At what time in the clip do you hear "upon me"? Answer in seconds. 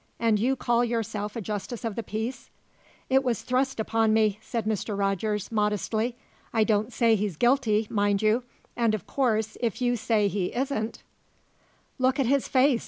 3.79-4.39